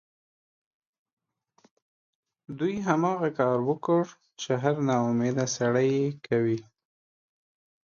[2.59, 4.01] دوی هماغه کار وکړ
[4.41, 6.59] چې هر ناامیده سړی یې کوي